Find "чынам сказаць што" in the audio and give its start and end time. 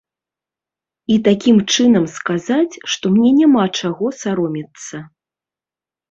1.73-3.05